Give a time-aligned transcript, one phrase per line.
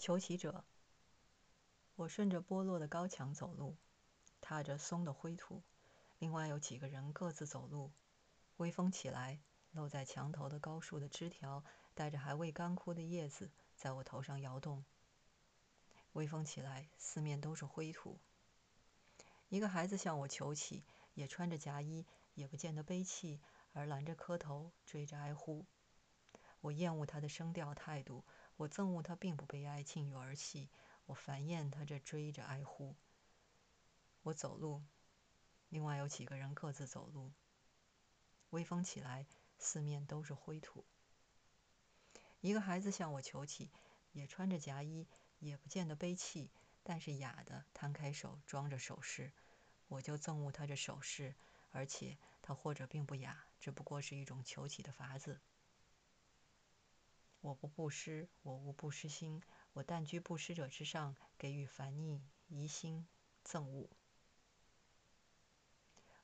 [0.00, 0.64] 求乞者。
[1.94, 3.76] 我顺着剥落的高墙走路，
[4.40, 5.62] 踏着松的灰土。
[6.18, 7.92] 另外有几个人各自走路。
[8.56, 9.42] 微风起来，
[9.72, 11.62] 露在墙头的高树的枝条
[11.94, 14.86] 带着还未干枯的叶子，在我头上摇动。
[16.12, 18.18] 微风起来，四面都是灰土。
[19.50, 20.82] 一个孩子向我求乞，
[21.12, 23.38] 也穿着夹衣，也不见得悲泣，
[23.74, 25.66] 而拦着磕头，追着哀呼。
[26.62, 28.24] 我厌恶他的声调态度，
[28.60, 30.68] 我憎恶他并不悲哀，静语儿戏。
[31.06, 32.94] 我烦厌他这追着哀呼。
[34.22, 34.82] 我走路，
[35.70, 37.32] 另外有几个人各自走路。
[38.50, 40.84] 微风起来，四面都是灰土。
[42.42, 43.70] 一个孩子向我求乞，
[44.12, 46.50] 也穿着夹衣，也不见得悲泣，
[46.82, 49.32] 但是哑的摊开手装着首饰。
[49.88, 51.34] 我就憎恶他这首饰，
[51.70, 55.40] 而且他或者并不哑，只不过是一种求乞的法子。
[57.40, 63.06] 我不布施，我无布施心，我但居布施者之上，给予烦逆、疑心、
[63.44, 63.88] 憎恶。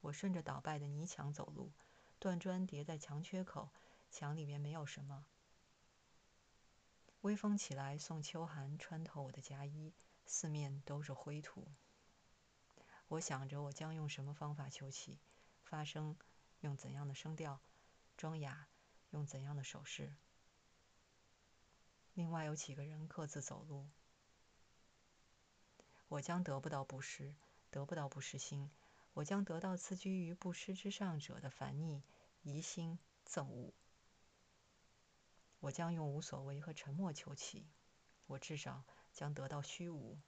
[0.00, 1.70] 我顺着倒败的泥墙走路，
[2.18, 3.68] 断砖叠在墙缺口，
[4.10, 5.26] 墙里面没有什么。
[7.20, 9.92] 微风起来，送秋寒穿透我的夹衣，
[10.24, 11.68] 四面都是灰土。
[13.08, 15.18] 我想着我将用什么方法求乞，
[15.62, 16.16] 发声，
[16.60, 17.60] 用怎样的声调，
[18.16, 18.66] 装哑，
[19.10, 20.16] 用怎样的手势。
[22.14, 23.88] 另外有几个人各自走路。
[26.08, 27.34] 我将得不到布施，
[27.70, 28.70] 得不到布施心，
[29.14, 32.02] 我将得到自居于布施之上者的烦逆、
[32.42, 33.72] 疑心、憎恶。
[35.60, 37.66] 我将用无所为和沉默求乞，
[38.26, 40.18] 我至少将得到虚无。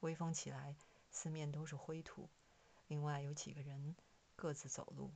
[0.00, 0.76] 微风起来，
[1.10, 2.28] 四面都是灰土。
[2.86, 3.96] 另外有几个人
[4.36, 5.12] 各自走路。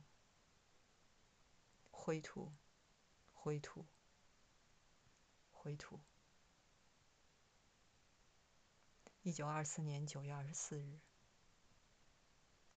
[1.91, 2.51] 灰土，
[3.33, 3.85] 灰土。
[5.67, 5.99] 灰土。
[9.21, 11.01] 一九二四年九月二十四日。